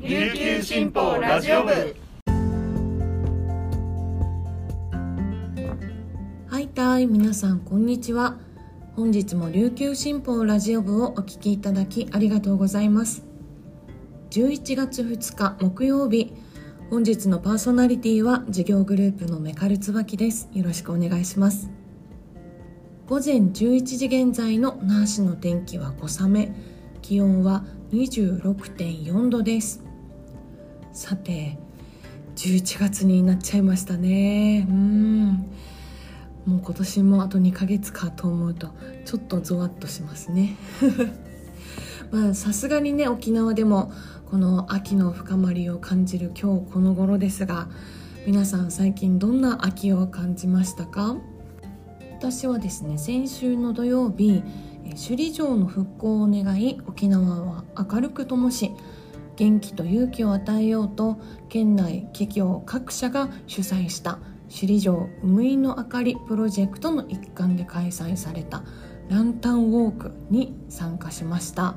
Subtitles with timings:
[0.00, 1.72] 琉球新報ラジオ部。
[6.46, 8.36] はいたい皆さんこんにちは。
[8.94, 13.24] 本日も琉球新報ラジオ部をお聞きいただきありがとうございます。
[14.30, 16.32] 11月2日木曜日。
[16.90, 20.48] 本日のパーソナリティは事業グループのメカルツバキです。
[20.52, 21.70] よろしくお願いします。
[23.08, 26.54] 午前11時現在の那覇市の天気は小雨。
[27.02, 29.87] 気温は26.4度です。
[30.98, 31.56] さて
[32.34, 34.66] 11月になっちゃいましたね。
[34.68, 35.28] うん。
[36.44, 38.70] もう今年もあと2ヶ月かと思うと
[39.04, 40.56] ちょっとゾワッとしますね。
[42.10, 43.92] まあさすがにね沖縄でも
[44.28, 47.68] この秋の深まりを感じる今日この頃ですが
[48.26, 51.16] 皆さん最近どんな秋を感じましたか？
[52.18, 54.42] 私はですね先週の土曜日
[54.84, 58.72] 首里城の復興を願い沖縄は明るく灯し
[59.38, 61.16] 元気と勇気を与えようと
[61.48, 64.18] 県内企業各社が主催した
[64.48, 68.64] 首里城海の明かりプロジェクトの一環で開催された
[69.08, 71.76] ランタンウォークに参加しました、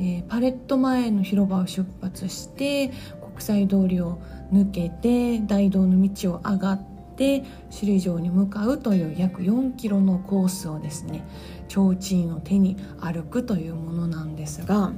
[0.00, 2.90] えー、パレット前の広場を出発して
[3.34, 4.20] 国際通りを
[4.52, 6.82] 抜けて大道の道を上がっ
[7.14, 11.24] て首里城に向かうという約4キロのコースをですね
[11.68, 14.92] 提灯の手に歩くというものなんですが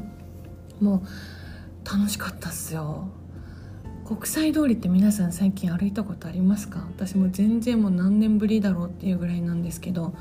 [0.81, 1.03] もう
[1.84, 3.08] 楽しかったっすよ。
[4.05, 6.86] 国際通りって皆さん最近歩いたことありますか？
[6.97, 10.14] 私も全然もう何年ぶりだろうっていうぐらいなんですけども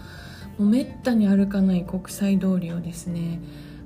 [0.60, 3.40] うめったに歩かない国際通りをですね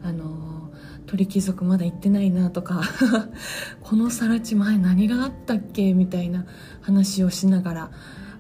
[0.04, 0.70] あの
[1.08, 2.82] 鳥貴族まだ行ってないなとか
[3.82, 6.46] この更地前何があったっけみたいな
[6.82, 7.92] 話をしながら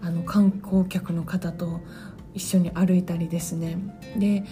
[0.01, 1.81] あの観光客の方と
[2.33, 3.77] 一緒に歩いたりですね。
[4.17, 4.43] で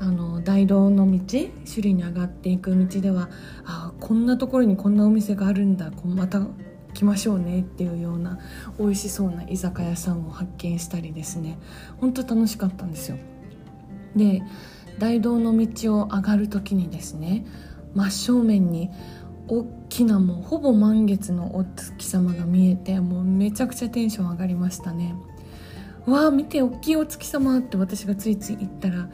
[0.00, 3.28] あの大道の道首里に上がっていく道では
[3.64, 6.46] あこんなところにこんなお店があるんだまた
[6.94, 8.38] 来ましょうねっていうような
[8.78, 11.58] 美味しそうな居酒屋さんを発見したりですね。
[11.98, 13.18] 本当楽しかったんですよ。
[14.16, 14.42] で
[14.98, 17.46] 大道の道を上がる時にですね
[17.94, 18.90] 真正面に
[19.46, 25.14] 大きなもうほぼ満月のお月様が見えてもうめちゃくちゃテンション上がりましたね。
[26.06, 29.08] わあ見て大きいお月様って私がついつい言ったら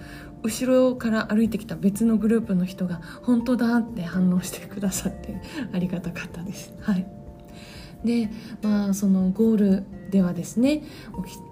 [0.45, 5.41] 後ろから歩いてきた別のグループの人が「本当だ」って反応してくださって
[5.73, 6.75] ありがたかったです。
[6.81, 7.07] はい。
[8.05, 8.29] で
[8.63, 10.83] まあそのゴールではですね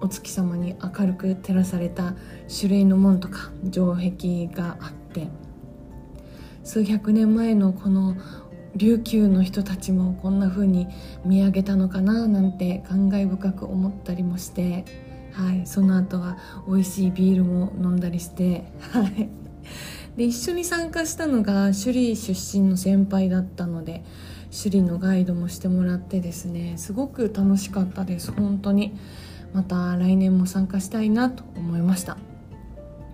[0.02, 2.14] お月様に明るく照らされた
[2.54, 5.28] 種類の門とか城壁があって
[6.62, 8.16] 数百年前のこの
[8.76, 10.88] 琉球の人たちもこんな風に
[11.24, 14.84] 見上げたのかななんて感慨深く思ったりもして、
[15.32, 19.28] はい、その後は美味しいビールも飲んだりして、はい、
[20.16, 24.04] で一緒に参加したのが首里出身の先輩だったので
[24.50, 28.94] 首里のガイドもしてもらってですねすごく楽しかったです本当に。
[29.52, 32.16] また来年も参加したいなと思いました。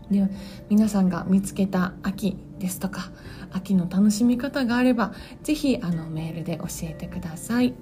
[0.08, 0.28] で
[0.70, 3.10] 皆さんが見つけた秋ですとか
[3.52, 5.12] 秋の楽しみ方があれば
[5.42, 7.74] ぜひあのメールで教えてください。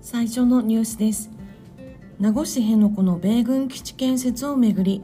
[0.00, 1.33] 最初のニュースです。
[2.20, 5.02] 名護市辺野古の米軍基地建設をめぐり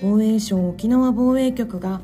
[0.00, 2.00] 防衛省沖縄防衛局が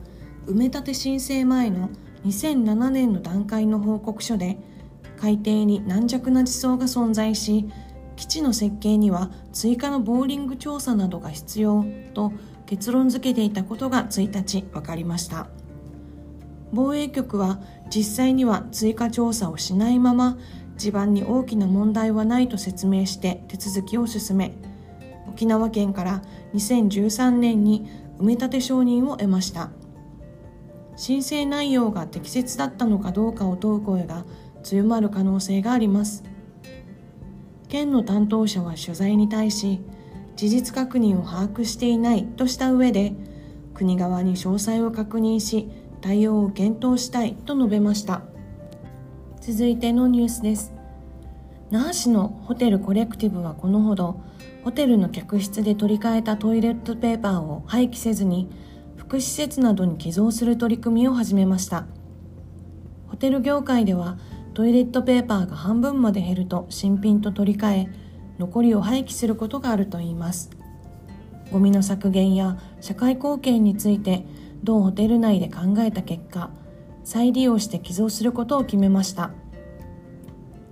[0.46, 1.90] 埋め立て申請前の
[2.24, 4.58] 2007年の段階の報告書で
[5.16, 7.68] 海底に軟弱な地層が存在し
[8.16, 12.32] 基地の設計には追加のボーリング調査などが必要と
[12.66, 15.48] 結論付けていたことが1日分かりました。
[16.72, 17.60] 防衛局は
[17.94, 20.38] 実際には追加調査をしないまま
[20.82, 24.52] 地盤に大きな問題はないと説明して手続きを進め
[25.28, 26.22] 沖縄県から
[26.54, 27.88] 2013年に
[28.18, 29.70] 埋め立て承認を得ました。
[30.96, 34.24] 申請内容が適切だったのかどうかを問う声が
[34.64, 36.24] 強まる可能性があります。
[37.68, 39.80] 県の担当者は取材に対し
[40.34, 43.14] 事実確認を把握していないとした上で
[43.72, 48.31] 国側に詳細を確認し対応を検討したいと述べました。
[49.44, 50.72] 続いてのニュースです。
[51.68, 54.20] 那覇市のホテルコレクティブはこのほど
[54.62, 58.48] ホテルの客室で取り替えたトイレットペーパーを廃棄せずに
[58.96, 61.86] 福祉施設などに寄贈する取り組みを始めました。
[63.08, 64.16] ホテル業界では
[64.54, 67.88] トイレットペーパーが半分まで減ると新品と取り替え
[68.38, 70.50] 残りを廃棄することがあるといいます。
[71.50, 74.24] ゴミの削減や社会貢献について
[74.62, 76.50] 同ホテル内で考えた結果
[77.04, 79.30] 再利用して寄贈することを決めました。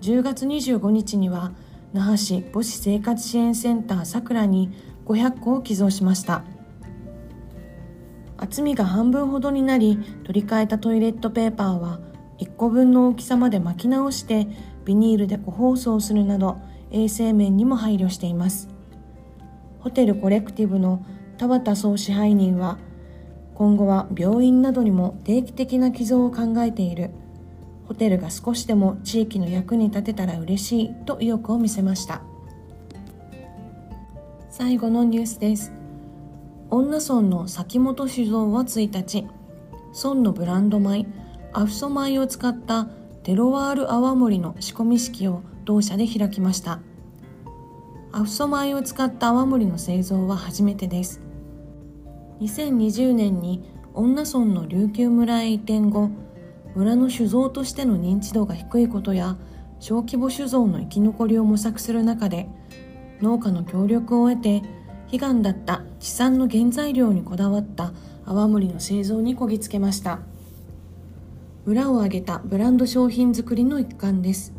[0.03, 1.53] 10月25日には
[1.93, 4.71] 那覇市母子生活支援センターさくらに
[5.07, 6.45] 500個を寄贈しました。
[8.37, 12.01] 厚みが半分ほどになり取り替えたトイレットペーパーは
[12.39, 14.49] 1個分の大きさまで巻き直して
[14.87, 16.59] ビニールで個包装するなど
[16.91, 18.69] 衛生面にも配慮しています。
[19.81, 21.05] ホテルコレクティブの
[21.37, 22.79] 田畑総支配人は
[23.61, 27.11] 今後は病院などにも定期的な寄贈を考えている。
[27.87, 32.23] ホテルが少しでも地域の役に立てたら嬉しいと意欲を見せました。
[34.49, 35.75] 最後のニュースです。
[36.71, 39.27] 恩納村の崎本酒造は1日
[39.93, 41.07] 村のブランド米
[41.53, 42.87] アフソ米を使った
[43.25, 46.81] テロワール泡盛の仕込み式を同社で開きました。
[48.11, 51.21] アフソ米を使った泡盛の製造は初めてです。
[52.41, 53.63] 2020年に
[53.95, 56.11] 恩納村の琉球村へ移転後
[56.75, 59.37] 村の酒造としての認知度が低いことや
[59.81, 62.49] 小規模酒造の生き残りを模索する中で
[63.21, 64.63] 農家の協力を得て
[65.13, 67.93] 悲願だった地産の原材料にこだわった
[68.25, 70.21] 泡盛の製造にこぎつけました。
[71.67, 74.55] 裏を挙げたブランド商品作りの一環です。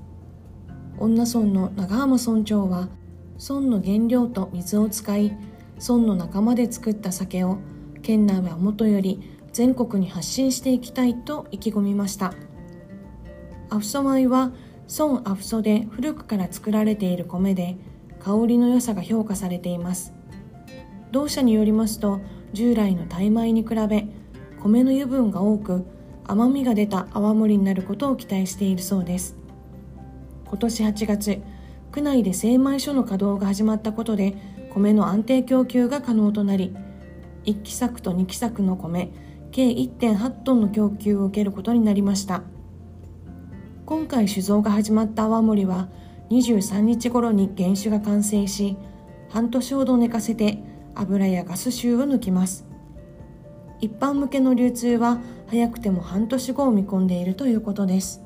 [0.99, 2.89] 女村の長浜村長は
[3.39, 5.35] 村の原料と水を使い
[5.85, 7.57] 村の仲間で作った酒を
[8.03, 12.33] 県内はもとより全国に発信していきたいと意気込みました。
[13.69, 14.51] アフソ米は
[14.87, 17.77] 村アフソで古くから作られている米で
[18.19, 20.13] 香りの良さが評価されています。
[21.11, 22.21] 同社によりますと
[22.53, 24.07] 従来のタイ米に比べ
[24.61, 25.85] 米の油分が多く
[26.25, 29.35] 甘みが出た泡盛になることを期待しているそうです。
[30.45, 31.41] 今年8月
[31.91, 34.35] 区内で精米所の稼働が始まったことで
[34.73, 36.75] 米の安定供給が可能となり
[37.45, 39.11] 1期作と2期作の米
[39.51, 42.43] 計1.8トンの供給を受けることになりました。
[43.85, 45.89] 今回酒造が始まった泡盛は
[46.29, 48.77] 23日頃に原酒が完成し
[49.29, 50.59] 半年ほど寝かせて
[50.95, 52.65] 油やガス臭を抜きます。
[53.81, 58.23] 一般向けの流通は早くても半年後を見込んでいるということです。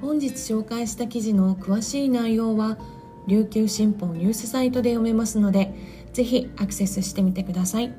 [0.00, 2.78] 本日紹介した記事の詳しい内容は
[3.26, 5.74] 琉球新報ニュースサイトで読めますので
[6.12, 7.94] ぜひアクセスしてみてください。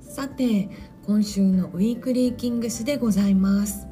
[0.00, 0.68] さて
[1.06, 3.86] 今週のウィークリーキングスでございます。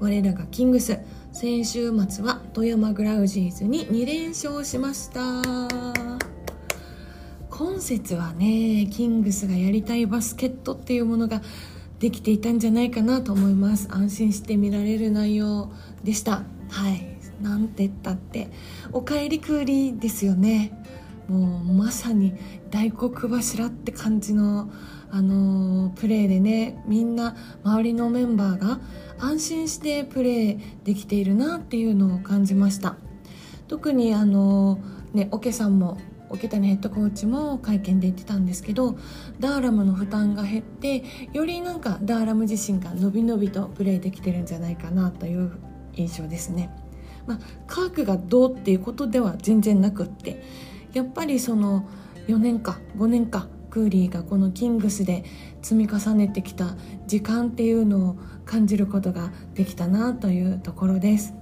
[0.00, 0.98] 我らがキングス
[1.32, 5.42] 先週末は富山グラウジーズに2連勝しました。
[7.50, 11.40] 今節はねキングスがやりたいバスケットっていうものが
[11.98, 13.88] できていたんじゃないかなと思います。
[13.90, 16.42] 安心して見られる内容でした。
[16.68, 17.13] はい。
[17.42, 18.48] なんてったって
[18.92, 20.72] おかえりクーリーですよね
[21.28, 22.34] もうまさに
[22.70, 24.70] 大黒柱って感じの
[25.10, 28.80] あのー、プレーでねみんな周りのメンバーが
[29.18, 32.96] 安心してプレーできているなっていうのを感じました
[33.68, 35.98] 特にあのー、ねオケさんも
[36.30, 38.96] 桶谷ヘッドコーチも会見で言ってたんですけど
[39.38, 45.52] ダーラムの負担が減ってよりなんかダーラム自身が伸び伸びとプレーできてるんじゃないかなという
[45.94, 46.70] 印象ですね。
[47.26, 50.42] まあ、科学がどうっていうことでは全然なくって
[50.92, 51.88] やっぱりその
[52.28, 55.24] 4年か5年かクーリーがこのキングスで
[55.60, 56.76] 積み重ねてきた
[57.06, 61.34] 時間っていうのを感じることができたなというところです。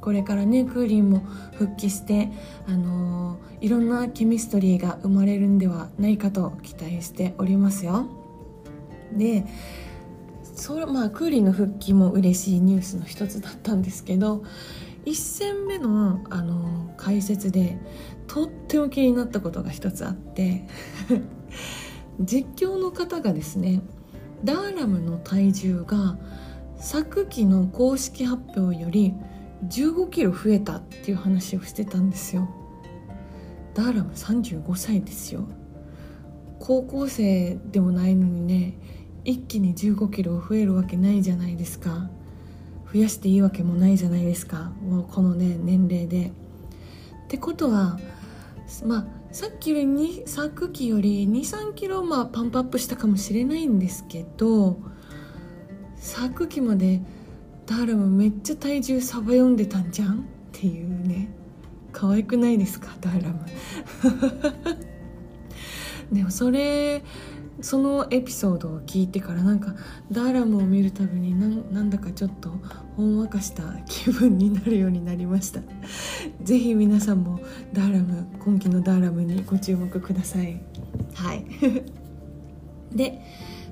[0.00, 1.20] これからねクーリンも
[1.52, 2.30] 復帰して、
[2.66, 8.06] あのー、いろんなケミストリーが生まれるんではないかと期待しておりますよ。
[9.12, 9.44] で
[10.54, 14.44] そまあクーリンの復帰も嬉しいニュースの一つだったんですけど
[15.04, 17.78] 1戦目の、あの、解説で
[18.26, 20.66] とっても気になったことが一つあって
[22.20, 23.82] 実況の方がですね
[24.44, 26.18] ダーラムの体重が
[26.76, 29.14] 昨季の公式発表より
[29.68, 32.48] 15キロ増えたっていう話をしてたんですよ。
[33.72, 35.48] ダーラム35歳ですよ。
[36.58, 38.78] 高校生でもないのにね
[39.24, 42.10] 一気に15キロ増えるわけないじゃないですか。
[42.94, 44.70] 増やしていいわけもないじゃないですか。
[44.88, 46.26] もうこのね年齢で。
[46.26, 47.98] ってことは
[48.86, 54.78] まあさっきよりにさっきより23キロまあパンプアップしたかもしれないんですけど
[55.96, 57.00] 昨季まで
[57.66, 60.22] ダーラムめっちゃ体重サバ読んでたんじゃんっ
[60.52, 61.30] ていうね。
[61.92, 62.88] 可愛くないですか？
[63.00, 63.40] ダーラム。
[66.12, 67.02] でもそれ
[67.60, 69.74] そのエピソードを聞いてからなんか
[70.10, 71.38] ダーラムを見るたびに
[71.72, 72.50] なんだかちょっと
[72.96, 75.60] ほんわかした気分になるようになりました。
[76.42, 77.40] 是非皆さんも
[77.72, 80.60] ダーラム今季のダーラムにご注目ください。
[81.14, 81.46] はい。
[82.94, 83.20] で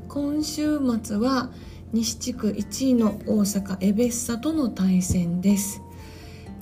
[0.08, 1.50] 今週末は
[1.92, 5.82] 西地区1位の大阪エベッサとの対戦です。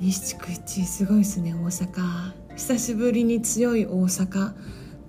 [0.01, 2.33] 西地区1位すごいですね大阪。
[2.57, 4.53] 久しぶりに強い大阪。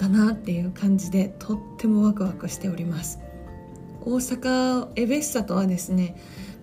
[0.01, 3.19] だなっていう感じでとってもワクワクしております
[4.01, 6.15] 大阪エベッサとはですね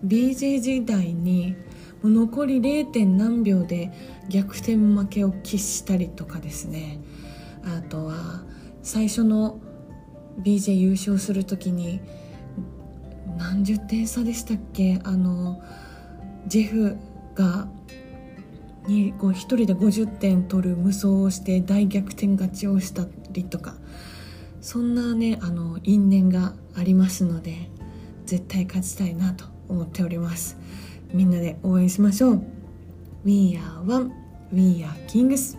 [0.04, 1.54] BJ 時代に
[2.02, 3.06] もう残り 0.
[3.06, 3.92] 何秒で
[4.28, 6.98] 逆転負けを喫したりとかですね
[7.64, 8.42] あとは
[8.82, 9.60] 最初の
[10.40, 12.00] BJ 優勝する時に
[13.36, 15.00] 何十点差でしたっけ？
[15.04, 15.62] あの
[16.48, 16.96] ジェフ
[17.36, 17.68] が
[18.88, 23.06] にこう1人で50点取る無双をして大逆転勝ちをした
[23.38, 23.74] りとか
[24.60, 27.70] そんなねあの因縁がありますので
[28.26, 30.56] 絶対勝ちたいなと思っております。
[31.12, 32.42] みんなで応援しましょう。
[33.24, 34.12] We are one.
[34.52, 35.58] We are kings.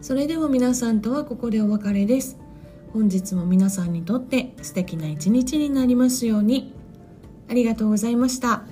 [0.00, 2.38] それでは皆さんとはここでお別れです。
[2.92, 6.72] 本日も皆さんにとって素敵な一日になりますように。
[7.50, 8.62] ありがとうございました。